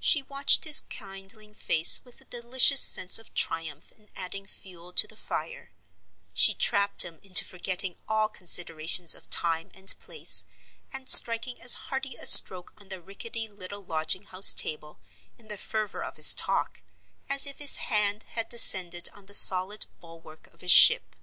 [0.00, 5.06] She watched his kindling face with a delicious sense of triumph in adding fuel to
[5.06, 5.70] the fire;
[6.34, 10.44] she trapped him into forgetting all considerations of time and place,
[10.92, 14.98] and striking as hearty a stroke on the rickety little lodging house table,
[15.38, 16.82] in the fervor of his talk,
[17.30, 21.16] as if his hand had descended on the solid bulwark of his ship.